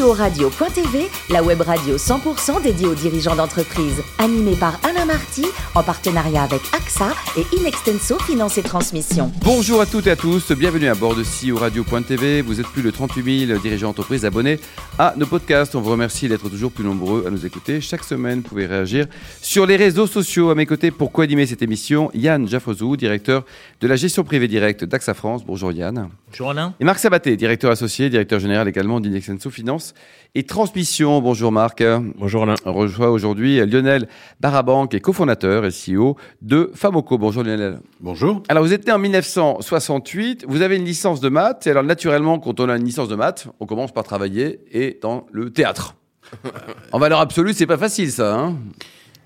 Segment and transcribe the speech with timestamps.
[0.00, 4.02] CEO-radio.tv, la web radio 100% dédiée aux dirigeants d'entreprise.
[4.18, 9.30] Animée par Alain Marty, en partenariat avec AXA et Inextenso Finance et Transmission.
[9.44, 12.40] Bonjour à toutes et à tous, bienvenue à bord de CEO Radio.tv.
[12.40, 14.58] Vous êtes plus de 38 000 dirigeants d'entreprise abonnés
[14.98, 15.74] à nos podcasts.
[15.74, 17.82] On vous remercie d'être toujours plus nombreux à nous écouter.
[17.82, 19.06] Chaque semaine, vous pouvez réagir
[19.42, 20.48] sur les réseaux sociaux.
[20.48, 23.44] À mes côtés, pour co-animer cette émission, Yann Jaffrezou, directeur
[23.82, 25.44] de la gestion privée directe d'AXA France.
[25.44, 26.08] Bonjour Yann.
[26.30, 26.74] Bonjour Alain.
[26.80, 29.89] Et Marc Sabaté, directeur associé, directeur général également d'Inexenso Finance
[30.34, 31.20] et Transmission.
[31.20, 31.82] Bonjour Marc.
[32.16, 32.54] Bonjour Alain.
[32.64, 34.08] On reçoit aujourd'hui Lionel
[34.40, 37.18] Barabank, et cofondateur et CEO de Famoco.
[37.18, 37.80] Bonjour Lionel.
[38.00, 38.42] Bonjour.
[38.48, 42.38] Alors vous êtes né en 1968, vous avez une licence de maths, et alors naturellement
[42.38, 45.96] quand on a une licence de maths, on commence par travailler et dans le théâtre.
[46.92, 48.56] en valeur absolue, c'est pas facile ça, hein?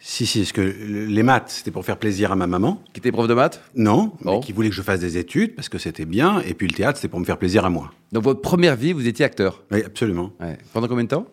[0.06, 2.78] Si, si, parce que les maths, c'était pour faire plaisir à ma maman.
[2.92, 3.62] Qui était prof de maths?
[3.74, 4.34] Non, Bon.
[4.34, 6.42] mais qui voulait que je fasse des études parce que c'était bien.
[6.46, 7.90] Et puis le théâtre, c'était pour me faire plaisir à moi.
[8.12, 9.62] Dans votre première vie, vous étiez acteur?
[9.72, 10.30] Oui, absolument.
[10.40, 10.58] Ouais.
[10.74, 11.24] Pendant combien de temps?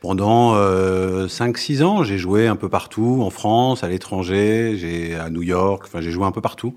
[0.00, 5.28] Pendant euh, 5-6 ans, j'ai joué un peu partout, en France, à l'étranger, j'ai à
[5.28, 6.72] New York, enfin j'ai joué un peu partout.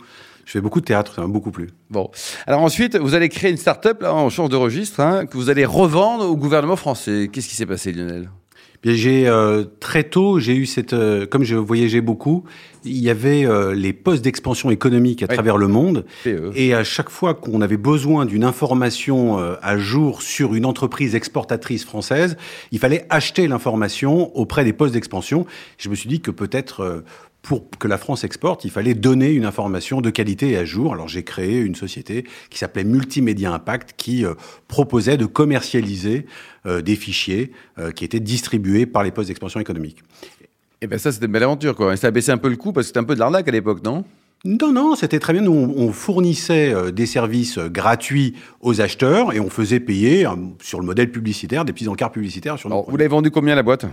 [0.46, 1.70] Je fais beaucoup de théâtre, ça m'a beaucoup plu.
[1.92, 2.10] Bon.
[2.48, 5.50] Alors ensuite, vous allez créer une start-up, là, on change de registre, hein, que vous
[5.52, 7.30] allez revendre au gouvernement français.
[7.32, 8.30] Qu'est-ce qui s'est passé, Lionel?
[8.84, 12.44] J'ai euh, très tôt, j'ai eu cette, euh, comme je voyageais beaucoup,
[12.84, 15.36] il y avait euh, les postes d'expansion économique à Ouais.
[15.36, 16.52] travers le monde, PE.
[16.56, 21.16] et à chaque fois qu'on avait besoin d'une information euh, à jour sur une entreprise
[21.16, 22.36] exportatrice française,
[22.72, 25.46] il fallait acheter l'information auprès des postes d'expansion.
[25.78, 27.06] Je me suis dit que peut-être euh,
[27.44, 30.94] pour que la France exporte, il fallait donner une information de qualité et à jour.
[30.94, 34.34] Alors j'ai créé une société qui s'appelait Multimédia Impact, qui euh,
[34.70, 36.26] proposait de commercialiser
[36.66, 39.98] euh, des fichiers euh, qui étaient distribués par les postes d'expansion économique.
[40.82, 41.94] Eh ben ça, c'était une belle aventure, quoi.
[41.94, 43.48] Et ça a baissé un peu le coût parce que c'était un peu de l'arnaque
[43.50, 44.06] à l'époque, non?
[44.46, 45.42] Non, non, c'était très bien.
[45.42, 50.28] Nous, on, fournissait des services gratuits aux acheteurs et on faisait payer,
[50.62, 53.56] sur le modèle publicitaire, des petits encarts publicitaires sur nos Alors, Vous l'avez vendu combien
[53.56, 53.86] la boîte?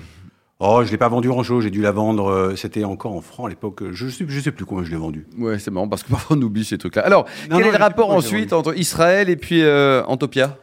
[0.63, 3.23] Oh, je l'ai pas vendu en chose, j'ai dû la vendre, euh, c'était encore en
[3.23, 5.27] francs à l'époque, je sais, je sais plus combien je l'ai vendu.
[5.39, 7.03] Ouais, c'est marrant parce que parfois on oublie ces trucs-là.
[7.03, 10.59] Alors, Non, quel non, est le rapport ensuite entre Israël et puis euh, Antopia?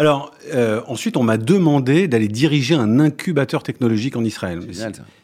[0.00, 4.60] Alors, euh, ensuite, on m'a demandé d'aller diriger un incubateur technologique en Israël.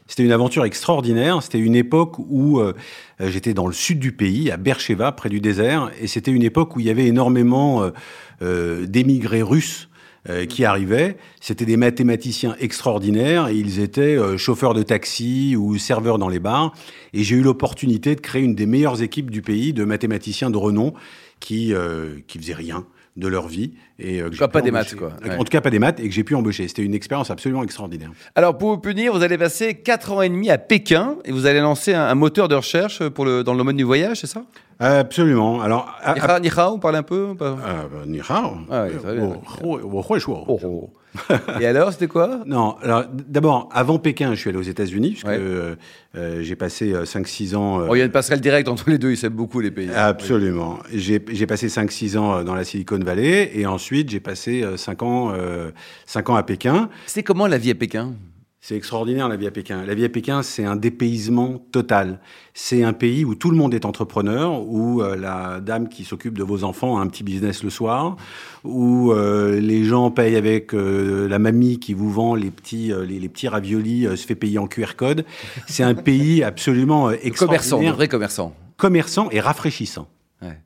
[0.09, 1.41] C'était une aventure extraordinaire.
[1.43, 2.72] C'était une époque où euh,
[3.21, 6.43] euh, j'étais dans le sud du pays, à Beersheba, près du désert, et c'était une
[6.43, 7.91] époque où il y avait énormément euh,
[8.43, 9.88] euh, d'émigrés russes
[10.28, 11.18] euh, qui arrivaient.
[11.40, 16.38] C'était des mathématiciens extraordinaires, et ils étaient euh, chauffeurs de taxi ou serveurs dans les
[16.38, 16.72] bars.
[17.12, 20.56] Et j'ai eu l'opportunité de créer une des meilleures équipes du pays de mathématiciens de
[20.56, 20.94] renom
[21.40, 22.86] qui euh, qui faisaient rien
[23.16, 25.12] de leur vie et euh, que pas des maths, quoi.
[25.38, 26.66] En tout cas, pas des maths et que j'ai pu embaucher.
[26.66, 28.10] C'était une expérience absolument extraordinaire.
[28.34, 31.47] Alors, pour vous punir, vous allez passer 4 ans et demi à Pékin et vous
[31.47, 34.26] allez lancer un, un moteur de recherche pour le, dans le domaine du voyage, c'est
[34.26, 34.42] ça?
[34.80, 35.60] Absolument.
[35.62, 37.56] Alors, à- Ni hao, ni hao, on parle un peu pas?
[41.60, 42.41] Et alors, c'était quoi?
[42.47, 45.38] Non, alors d'abord, avant Pékin, je suis allé aux États-Unis, puisque Ouais.
[45.41, 45.75] euh,
[46.16, 47.80] euh, j'ai passé 5-6 ans.
[47.80, 49.70] euh, Oh, Il y a une passerelle directe entre les deux, ils s'aiment beaucoup les
[49.70, 49.91] pays.
[49.94, 50.78] Absolument.
[50.92, 55.32] J'ai j'ai passé 5-6 ans dans la Silicon Valley, et ensuite j'ai passé 5 ans,
[55.34, 55.70] euh,
[56.06, 56.88] cinq ans à Pékin.
[57.06, 58.14] C'est comment la vie à Pékin?
[58.66, 59.84] C'est extraordinaire la vie à Pékin.
[59.84, 62.19] La vie à Pékin, c'est un dépaysement total.
[62.54, 66.38] C'est un pays où tout le monde est entrepreneur, où euh, la dame qui s'occupe
[66.38, 68.16] de vos enfants a un petit business le soir,
[68.64, 73.20] où euh, les gens payent avec euh, la mamie qui vous vend les petits, les,
[73.20, 75.26] les petits raviolis, se fait payer en QR code.
[75.66, 78.56] C'est un pays absolument euh, Commerçant, extraordinaire, vrai commerçant.
[78.78, 80.08] commerçant et rafraîchissant.
[80.41, 80.58] Ouais.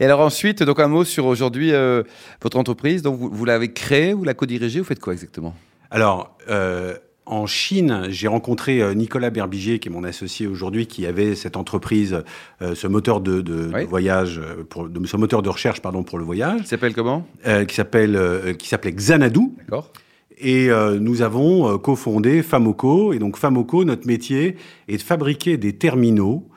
[0.00, 2.02] Et alors ensuite, donc un mot sur aujourd'hui euh,
[2.42, 3.02] votre entreprise.
[3.02, 5.54] Donc vous, vous l'avez créée, vous la co-dirigez, vous faites quoi exactement?
[5.92, 6.96] Alors, euh,
[7.26, 11.56] en Chine, j'ai rencontré euh, Nicolas Berbigier, qui est mon associé aujourd'hui, qui avait cette
[11.56, 12.22] entreprise,
[12.60, 13.84] euh, ce moteur de, de- de Oui.
[13.86, 17.26] voyage, euh, pour, de, ce moteur de recherche pardon pour le voyage, Il s'appelle comment?
[17.46, 19.40] Euh, qui s'appelle euh, qui s'appelait Xanadu.
[19.58, 19.90] D'accord.
[20.36, 20.68] Et
[21.00, 23.12] nous avons cofondé Famoco.
[23.12, 24.56] Et donc Famoco, notre métier
[24.88, 26.48] est de fabriquer des terminaux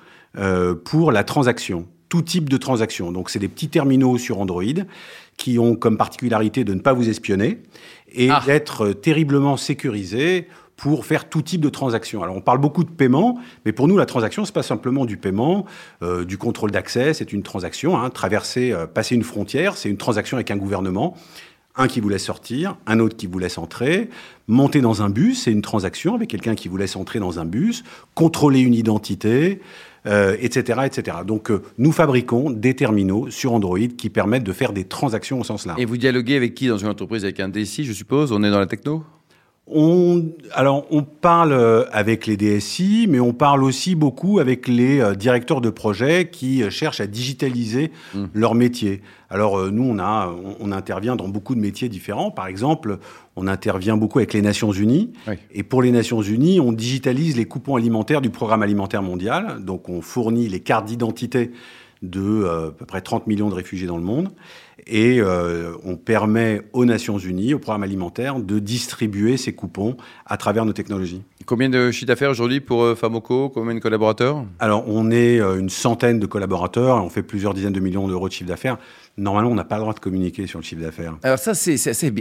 [0.83, 3.11] pour la transaction, tout type de transaction.
[3.11, 4.63] Donc c'est des petits terminaux sur Android
[5.37, 7.59] qui ont comme particularité de ne pas vous espionner
[8.11, 8.41] et Ah.
[8.45, 12.21] d'être terriblement sécurisés pour faire tout type de transaction.
[12.21, 15.17] Alors on parle beaucoup de paiement, mais pour nous la transaction c'est pas simplement du
[15.17, 15.65] paiement,
[16.03, 17.97] euh, du contrôle d'accès, c'est une transaction.
[17.99, 21.15] Hein, traverser, euh, passer une frontière, c'est une transaction avec un gouvernement
[21.77, 24.09] un qui vous laisse sortir, un autre qui vous laisse entrer,
[24.47, 27.45] monter dans un bus, c'est une transaction avec quelqu'un qui vous laisse entrer dans un
[27.45, 27.83] bus,
[28.15, 29.61] contrôler une identité,
[30.07, 30.79] euh, etc..
[31.25, 35.43] Donc euh, nous fabriquons des terminaux sur Android qui permettent de faire des transactions au
[35.43, 35.79] sens large.
[35.79, 37.23] Et vous dialoguez avec qui dans une entreprise?
[37.23, 38.31] Avec un DSI, je suppose?
[38.31, 39.03] On est dans la techno?
[39.69, 40.23] On,
[40.53, 45.13] alors, on parle euh, avec les DSI, mais on parle aussi beaucoup avec les euh,
[45.13, 48.25] directeurs de projets qui euh, cherchent à digitaliser mmh.
[48.33, 49.01] leur métier.
[49.29, 52.31] Alors, nous, on, a, on, intervient dans beaucoup de métiers différents.
[52.31, 52.97] Par exemple,
[53.35, 55.11] on intervient beaucoup avec les Nations Unies.
[55.51, 59.57] Et pour les Nations Unies, on digitalise les coupons alimentaires du Programme alimentaire mondial.
[59.65, 61.51] Donc, on fournit les cartes d'identité
[62.01, 64.29] de à peu près 30 millions de réfugiés dans le monde
[64.85, 70.37] et euh, on permet aux Nations Unies, au programme alimentaire, de distribuer ces coupons à
[70.37, 71.23] travers nos technologies.
[71.45, 74.45] Combien de chiffres d'affaires aujourd'hui pour euh, Famoco Combien de collaborateurs?
[74.59, 78.27] Alors, on est euh, une centaine de collaborateurs, on fait plusieurs dizaines de millions d'euros
[78.27, 78.77] de chiffre d'affaires.
[79.17, 81.15] Normalement, on n'a pas le droit de communiquer sur le chiffre d'affaires.
[81.23, 81.77] Alors ça, c'est,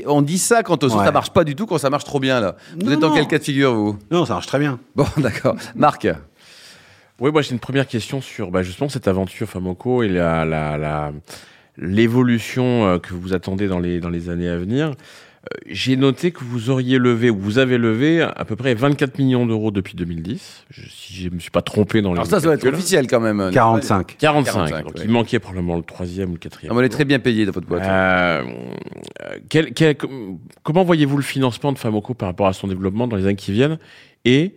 [0.07, 0.91] on dit ça quand ouais.
[0.91, 2.57] ça marche pas du tout, quand ça marche trop bien là.
[2.83, 3.99] Vous êtes dans quel cas de figure vous?
[4.11, 4.79] Non, ça marche très bien.
[4.95, 5.57] Bon, d'accord.
[5.75, 6.07] Marc?
[7.21, 10.77] Oui, moi j'ai une première question sur bah, justement cette aventure Famoco et la, la,
[10.77, 11.13] la
[11.79, 14.89] l'évolution euh, que vous attendez dans les, dans les années à venir.
[14.89, 19.19] Euh, j'ai noté que vous auriez levé, ou vous avez levé à peu près 24
[19.19, 20.65] millions d'euros depuis 2010.
[20.91, 22.19] si je ne me suis pas trompé dans les.
[22.19, 23.51] Alors ça, ça doit être officiel quand même.
[23.53, 24.17] 45.
[24.19, 24.85] 45.
[24.85, 26.73] donc il manquait probablement le troisième ou le quatrième.
[26.75, 27.85] Ah, on est très bien payé dans votre boîte.
[27.85, 28.43] Euh,
[29.49, 29.97] quel, quel,
[30.63, 33.53] comment voyez-vous le financement de Famoco par rapport à son développement dans les années qui
[33.53, 33.79] viennent
[34.25, 34.55] Et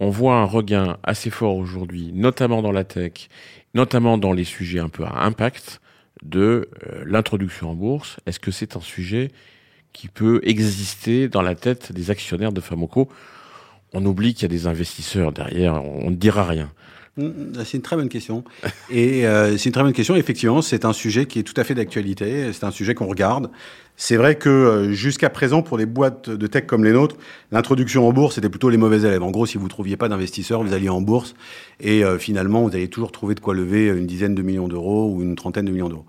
[0.00, 3.28] on voit un regain assez fort aujourd'hui, notamment dans la tech,
[3.74, 5.80] notamment dans les sujets un peu à impact
[6.22, 8.18] de euh, l'introduction en bourse.
[8.26, 9.30] Est-ce que c'est un sujet
[9.92, 13.08] qui peut exister dans la tête des actionnaires de Famoco?
[13.92, 16.70] On oublie qu'il y a des investisseurs derrière, on ne dira rien.
[17.18, 18.44] Mm, c'est une très bonne question.
[18.90, 20.16] Et euh, c'est une très bonne question.
[20.16, 22.52] Effectivement, c'est un sujet qui est tout à fait d'actualité.
[22.52, 23.50] C'est un sujet qu'on regarde.
[23.96, 27.16] C'est vrai que euh, jusqu'à présent, pour des boîtes de tech comme les nôtres,
[27.50, 29.24] l'introduction en bourse, c'était plutôt les mauvais élèves.
[29.24, 31.34] En gros, si vous trouviez pas d'investisseurs, vous alliez en bourse
[31.80, 35.12] et euh, finalement, vous allez toujours trouver de quoi lever une dizaine de millions d'euros
[35.12, 36.06] ou une trentaine de millions d'euros.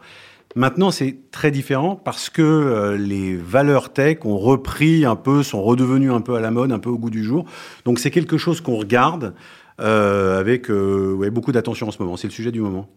[0.56, 6.12] Maintenant, c'est très différent parce que les valeurs tech ont repris un peu, sont redevenues
[6.12, 7.46] un peu à la mode, un peu au goût du jour.
[7.86, 9.36] Donc, c'est quelque chose qu'on regarde.
[9.80, 12.18] Euh, avec euh, ouais, beaucoup d'attention en ce moment.
[12.18, 12.90] C'est le sujet du moment.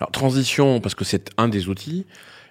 [0.00, 2.06] Alors, transition, parce que c'est un des outils.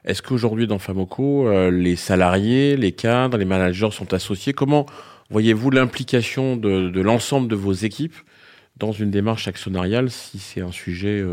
[0.06, 4.54] Est-ce qu'aujourd'hui, dans Famoco, euh, les salariés, les cadres, les managers sont associés?
[4.54, 4.86] Comment
[5.30, 8.16] voyez-vous l'implication de, de l'ensemble de vos équipes
[8.78, 11.24] dans une démarche actionnariale si c'est un sujet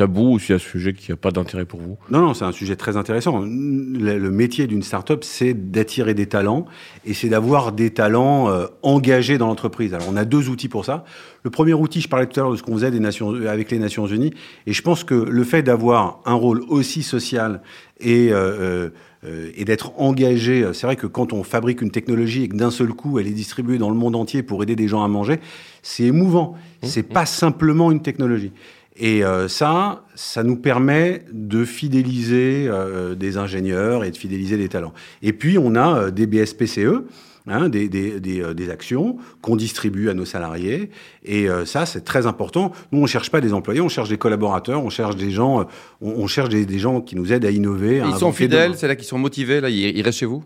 [0.00, 1.98] tabou ou c'est un sujet qui n'a pas d'intérêt pour vous?
[2.10, 3.40] Non, non, c'est un sujet très intéressant.
[3.40, 6.64] Le, métier d'une start-up, c'est d'attirer des talents
[7.04, 9.92] et c'est d'avoir des talents euh, engagés dans l'entreprise.
[9.92, 11.04] Alors, on a deux outils pour ça.
[11.42, 13.70] Le premier outil, je parlais tout à l'heure de ce qu'on faisait des Nations, avec
[13.70, 14.32] les Nations Unies,
[14.66, 17.60] et je pense que le fait d'avoir un rôle aussi social
[17.98, 18.88] et euh,
[19.22, 20.66] euh, et d'être engagé.
[20.72, 23.32] C'est vrai que quand on fabrique une technologie et que d'un seul coup elle est
[23.32, 25.40] distribuée dans le monde entier pour aider des gens à manger,
[25.82, 26.54] c'est émouvant.
[26.82, 26.86] Mmh.
[26.86, 28.52] C'est pas simplement une technologie.
[29.00, 34.68] Et euh, ça, ça nous permet de fidéliser euh, des ingénieurs et de fidéliser des
[34.68, 34.92] talents.
[35.22, 37.06] Et puis, on a euh, des BSPCE,
[37.46, 40.90] hein, des, des, des, des, actions qu'on distribue à nos salariés.
[41.24, 42.72] Et ça, c'est très important.
[42.92, 45.66] Nous, on ne cherche pas des employés, on cherche des collaborateurs, on cherche des gens,
[46.02, 48.02] on, on cherche des, gens qui nous aident à innover.
[48.06, 50.44] ils sont fidèles, c'est là qu'ils sont motivés, là, ils, restent chez vous?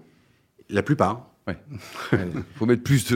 [0.70, 1.28] La plupart.
[2.12, 3.12] Il faut mettre plus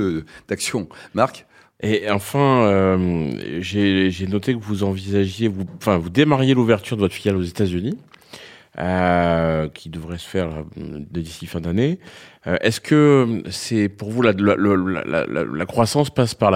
[0.48, 0.88] d'actions.
[1.14, 1.46] Marc?
[1.80, 7.36] Et enfin, euh, j'ai noté que vous envisagiez, enfin, vous démarriez l'ouverture de votre filiale
[7.36, 7.96] aux États-Unis,
[8.78, 10.64] euh, qui devrait se faire euh,
[11.10, 12.00] d'ici fin d'année.
[12.46, 16.52] Euh, Est-ce que c'est pour vous la, la, la, la, croissance passe par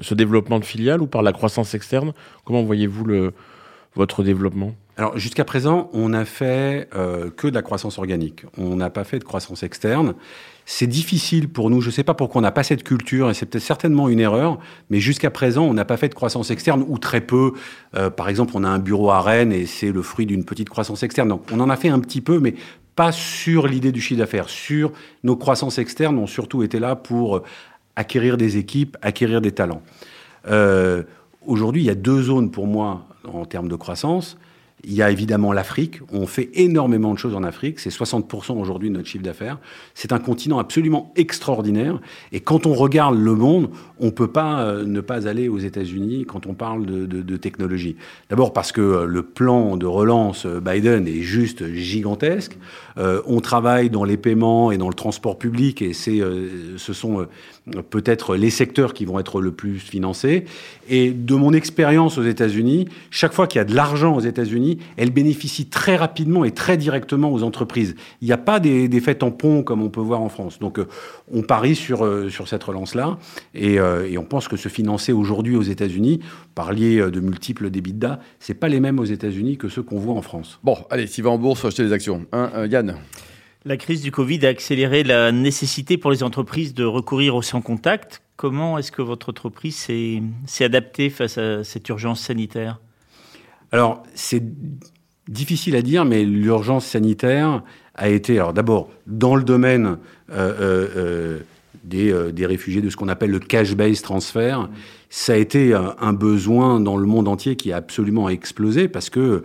[0.00, 2.12] ce développement de filiale ou par la croissance externe?
[2.44, 3.30] Comment voyez-vous
[3.94, 4.74] votre développement?
[4.96, 8.44] Alors jusqu'à présent, on n'a fait euh, que de la croissance organique.
[8.56, 10.14] On n'a pas fait de croissance externe.
[10.66, 11.80] C'est difficile pour nous.
[11.80, 14.20] Je ne sais pas pourquoi on n'a pas cette culture, et c'est peut-être certainement une
[14.20, 14.58] erreur.
[14.90, 17.52] Mais jusqu'à présent, on n'a pas fait de croissance externe ou très peu.
[17.96, 20.68] Euh, par exemple, on a un bureau à Rennes et c'est le fruit d'une petite
[20.68, 21.28] croissance externe.
[21.28, 22.54] Donc, on en a fait un petit peu, mais
[22.96, 24.48] pas sur l'idée du chiffre d'affaires.
[24.48, 24.92] Sur
[25.24, 27.42] nos croissances externes, ont surtout été là pour
[27.96, 29.82] acquérir des équipes, acquérir des talents.
[30.48, 31.02] Euh,
[31.46, 34.38] Aujourd'hui, il y a deux zones pour moi en termes de croissance.
[34.86, 36.00] Il y a évidemment l'Afrique.
[36.12, 37.80] On fait énormément de choses en Afrique.
[37.80, 39.58] C'est 60% aujourd'hui de notre chiffre d'affaires.
[39.94, 42.00] C'est un continent absolument extraordinaire.
[42.32, 45.58] Et quand on regarde le monde, on ne peut pas euh, ne pas aller aux
[45.58, 47.96] États-Unis quand on parle de, technologie.
[48.30, 52.56] D'abord parce que euh, le plan de relance euh, Biden est juste gigantesque.
[53.26, 57.26] On travaille dans les paiements et dans le transport public et ce sont
[57.90, 60.44] peut-être les secteurs qui vont être le plus financés.
[60.88, 64.73] Et de mon expérience aux États-Unis, chaque fois qu'il y a de l'argent aux États-Unis,
[64.96, 67.94] elle bénéficie très rapidement et très directement aux entreprises.
[68.20, 70.58] Il n'y a pas des, des faits tampons comme on peut voir en France.
[70.58, 70.86] Donc euh,
[71.32, 73.18] on parie sur, euh, sur cette relance-là
[73.54, 76.20] et, euh, et, on pense que se financer aujourd'hui aux États-Unis,
[76.54, 80.22] parliez de multiples d'EBITDA, c'est pas les mêmes aux États-Unis que ceux qu'on voit en
[80.22, 80.58] France.
[80.62, 82.26] Bon, allez, s'il va en bourse, acheter des actions.
[82.32, 82.96] Hein, Yann
[83.64, 87.60] La crise du Covid a accéléré la nécessité pour les entreprises de recourir au sans
[87.60, 88.22] contact.
[88.36, 92.80] Comment est-ce que votre entreprise s'est adaptée face à cette urgence sanitaire?
[93.74, 94.40] Alors, c'est
[95.26, 97.64] difficile à dire, mais l'urgence sanitaire
[97.96, 99.98] a été, alors d'abord, dans le domaine
[100.30, 101.40] euh, euh, euh
[101.82, 104.70] des, réfugiés, de ce qu'on appelle le cash-based transfer,
[105.10, 109.42] ça a été un, besoin dans le monde entier qui a absolument explosé parce que,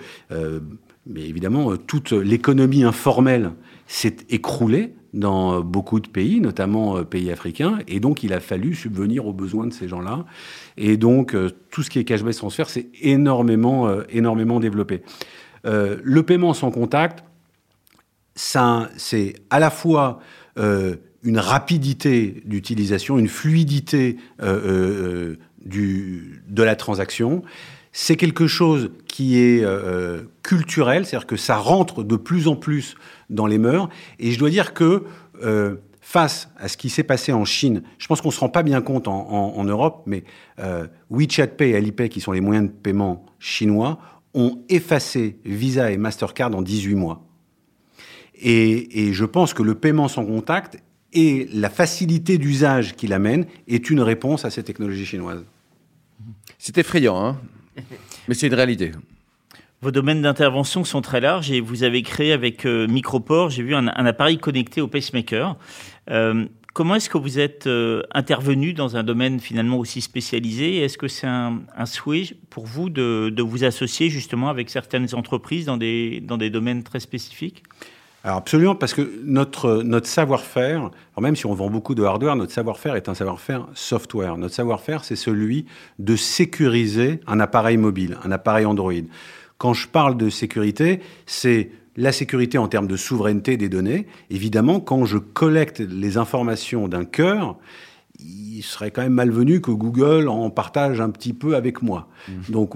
[1.14, 3.52] évidemment, toute l'économie informelle
[3.88, 9.26] s'est écroulée dans beaucoup de pays, notamment pays africains, et donc il a fallu subvenir
[9.26, 10.26] aux besoins de ces gens-là.
[10.78, 11.36] Et donc
[11.72, 15.02] tout ce qui est cash-based transfer s'est énormément, énormément développé.
[15.66, 17.24] Euh, le paiement sans contact,
[18.36, 20.20] c'est à la fois
[20.58, 25.36] euh, une rapidité d'utilisation, une fluidité euh,
[25.66, 27.44] de la transaction.
[27.92, 29.66] C'est quelque chose qui est
[30.44, 32.96] culturel, c'est-à-dire que ça rentre de plus en plus
[33.30, 33.90] dans les mœurs.
[34.20, 35.06] Et je dois dire que
[36.00, 38.62] face à ce qui s'est passé en Chine, je pense qu'on ne se rend pas
[38.62, 40.24] bien compte en, Europe, mais
[41.10, 43.98] WeChat Pay et Alipay, qui sont les moyens de paiement chinois,
[44.34, 47.26] ont effacé Visa et Mastercard en 18 mois.
[48.42, 50.82] Et, je pense que le paiement sans contact
[51.12, 55.44] et la facilité d'usage qu'il amène est une réponse à ces technologies chinoises.
[56.58, 57.38] C'est effrayant, hein
[58.28, 58.92] mais c'est une réalité.
[59.82, 63.76] Vos domaines d'intervention sont très larges et vous avez créé avec euh, Microport, j'ai vu
[63.76, 65.56] un, appareil connecté au pacemaker.
[66.10, 70.78] Euh, Comment est-ce que vous êtes euh, intervenu dans un domaine finalement aussi spécialisé?
[70.78, 75.78] Est-ce que c'est un, souhait pour vous de, vous associer justement avec certaines entreprises dans
[75.78, 77.64] des, dans des domaines très spécifiques?
[78.24, 82.96] Alors absolument, parce que notre, savoir-faire, même si on vend beaucoup de hardware, notre savoir-faire
[82.96, 84.38] est un savoir-faire software.
[84.38, 85.66] Notre savoir-faire, c'est celui
[86.00, 88.94] de sécuriser un appareil mobile, un appareil Android.
[89.58, 94.06] Quand je parle de sécurité, c'est la sécurité en termes de souveraineté des données.
[94.30, 97.58] Évidemment, quand je collecte les informations d'un cœur,
[98.20, 102.10] il serait quand même malvenu que Google en partage un petit peu avec moi.
[102.28, 102.52] Mmh.
[102.52, 102.74] Donc,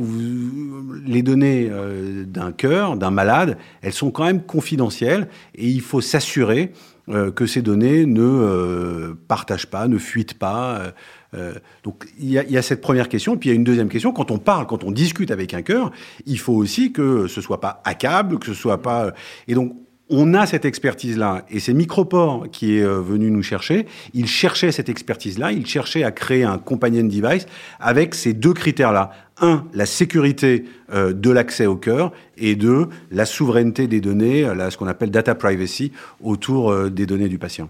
[1.06, 6.02] les données euh, d'un cœur, d'un malade, elles sont quand même confidentielles et il faut
[6.02, 6.72] s'assurer
[7.10, 10.94] euh, que ces données ne euh, partagent pas, ne fuitent pas.
[11.84, 13.64] Donc il y, a, il y, a, cette première question, puis il y a une
[13.64, 14.14] deuxième question.
[14.14, 15.92] Quand on parle, quand on discute avec un cœur,
[16.28, 19.14] il faut aussi que ce soit pas accable, que ce soit pas.
[19.48, 19.76] Et donc
[20.10, 23.88] on a cette expertise-là, et c'est Microport qui est euh, venu nous chercher.
[24.14, 27.46] Il cherchait cette expertise-là, il cherchait à créer un companion device
[27.80, 29.12] avec ces deux critères-là.
[29.42, 34.70] Un, la sécurité euh, de l'accès au cœur, et deux, la souveraineté des données, là,
[34.70, 35.92] ce qu'on appelle data privacy,
[36.22, 37.70] autour des données du patient.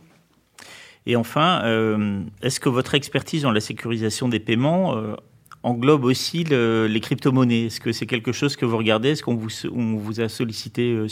[1.05, 5.15] Et enfin, euh, est-ce que votre expertise dans la sécurisation des paiements euh,
[5.61, 7.65] englobe aussi les crypto-monnaies?
[7.65, 9.09] Est-ce que c'est quelque chose que vous regardez?
[9.09, 11.07] Est-ce qu'on vous, vous, a sollicité euh,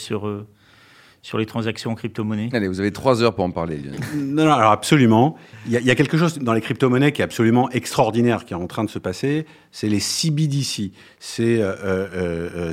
[1.22, 2.50] sur, les transactions en crypto-monnaie?
[2.54, 3.80] Allez, vous avez trois heures pour en parler.
[4.16, 5.36] non, non, alors absolument.
[5.66, 8.46] Il y, a, il y a quelque chose dans les crypto-monnaies qui est absolument extraordinaire
[8.46, 9.46] qui est en train de se passer.
[9.72, 10.92] C'est les CBDC.
[11.20, 11.62] C'est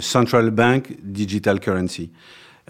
[0.01, 2.11] Central Bank Digital Currency.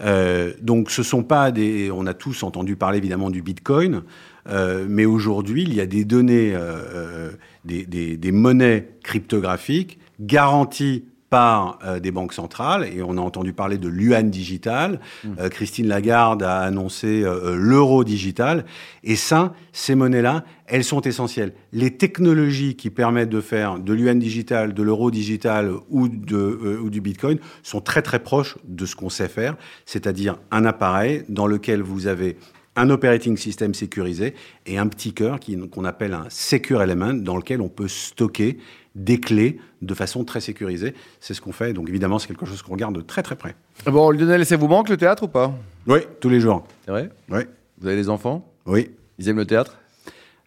[0.00, 1.90] Euh, donc ce sont pas des...
[1.90, 4.02] On a tous entendu parler évidemment du Bitcoin,
[4.49, 7.32] euh, mais aujourd'hui il y a des données, euh,
[7.64, 13.52] des, des, des, monnaies cryptographiques garanties par euh, des banques centrales, et on a entendu
[13.52, 15.00] parler de l'UAN digital.
[15.25, 15.28] Mmh.
[15.38, 18.64] Euh, Christine Lagarde a annoncé euh, l'euro digital.
[19.04, 21.52] Et ça, ces monnaies-là, elles sont essentielles.
[21.73, 26.90] Les technologies qui permettent de faire de l'UAN digital, de l'euro digital ou, de, ou
[26.90, 29.56] du Bitcoin sont très très proches de ce qu'on sait faire,
[29.87, 32.37] c'est-à-dire un appareil dans lequel vous avez
[32.78, 34.35] un operating system sécurisé
[34.66, 35.38] et un petit cœur
[35.70, 38.58] qu'on appelle un secure element dans lequel on peut stocker
[38.94, 40.94] des clés de façon très sécurisée.
[41.20, 41.73] C'est ce qu'on fait.
[41.73, 43.54] Donc évidemment, c'est quelque chose qu'on regarde de très très près.
[43.87, 45.52] Bon, Lionel, ça vous manque le théâtre ou pas?
[45.87, 46.66] Oui, tous les jours.
[46.85, 47.11] C'est vrai?
[47.28, 47.40] Oui.
[47.80, 48.50] Vous avez des enfants?
[48.66, 48.90] Oui.
[49.18, 49.78] Ils aiment le théâtre?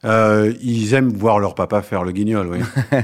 [0.03, 2.59] Euh, ils aiment voir leur papa faire le guignol, oui.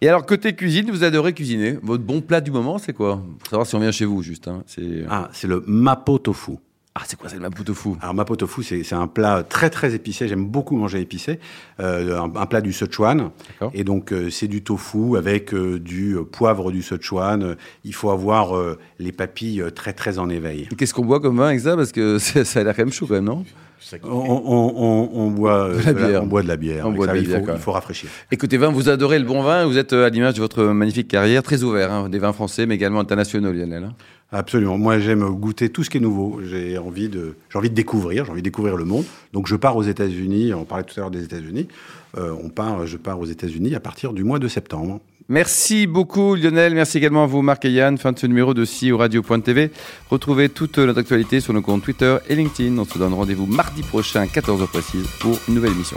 [0.00, 1.78] Et alors, côté cuisine, vous adorez cuisiner.
[1.82, 3.22] Votre bon plat du moment, c'est quoi?
[3.38, 4.48] Pour savoir si on vient chez vous, juste.
[4.48, 4.62] Hein.
[4.66, 5.04] C'est...
[5.10, 6.52] Ah, c'est le mapo tofu.
[6.98, 9.94] Ah, c'est quoi, c'est le mapo tofu Alors, mapo tofu, c'est un plat très, très
[9.94, 10.28] épicé.
[10.28, 11.38] J'aime beaucoup manger épicé.
[11.78, 13.32] Euh, un, plat du Sichuan.
[13.74, 17.56] Et donc, euh, c'est du tofu avec euh, du poivre du Sichuan.
[17.84, 18.54] Il faut avoir
[18.98, 20.68] les papilles très, très en éveil.
[20.78, 21.76] Qu'est-ce qu'on boit comme vin avec ça?
[21.76, 23.44] Parce que ça a l'air quand même chaud, quand même, non?
[24.02, 26.22] On, on, on, boit, de la bière.
[26.22, 26.90] on boit de la bière.
[26.90, 28.08] Boit de la bière il, faut, il, faut, rafraîchir.
[28.32, 29.66] Écoutez, vin, vous adorez le bon vin.
[29.66, 32.74] Vous êtes à l'image de votre magnifique carrière, très ouvert, hein, des vins français, mais
[32.74, 33.84] également internationaux, Lionel.
[33.84, 33.94] Hein.
[34.32, 34.76] Absolument.
[34.76, 36.40] Moi, j'aime goûter tout ce qui est nouveau.
[36.42, 38.24] J'ai envie de, j'ai envie de découvrir.
[38.24, 39.04] J'ai envie de découvrir le monde.
[39.32, 40.52] Donc, je pars aux États-Unis.
[40.52, 41.68] On parlait tout à l'heure des États-Unis.
[42.18, 45.00] Euh, on part, je pars aux États-Unis à partir du mois de septembre.
[45.28, 47.98] Merci beaucoup Lionel, merci également à vous Marc et Yann.
[47.98, 49.72] Fin de ce numéro de CEO Radio.tv.
[50.08, 52.78] Retrouvez toute notre actualité sur nos comptes Twitter et LinkedIn.
[52.78, 55.96] On se donne rendez-vous mardi prochain, 14h précise, pour une nouvelle émission.